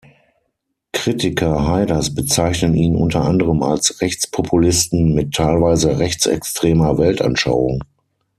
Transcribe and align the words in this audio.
Kritiker 0.93 1.67
Haiders 1.67 2.15
bezeichnen 2.15 2.73
ihn 2.73 2.95
unter 2.95 3.23
anderem 3.23 3.61
als 3.61 4.01
Rechtspopulisten 4.01 5.13
mit 5.13 5.35
teilweise 5.35 5.99
rechtsextremer 5.99 6.97
Weltanschauung. 6.97 7.83